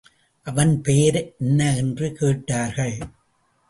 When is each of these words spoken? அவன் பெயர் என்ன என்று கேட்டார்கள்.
அவன் 0.43 0.81
பெயர் 0.81 1.33
என்ன 1.37 1.75
என்று 1.75 2.13
கேட்டார்கள். 2.13 2.97